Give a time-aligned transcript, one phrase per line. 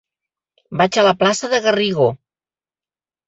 [0.79, 2.09] Vaig a la plaça de Garrigó.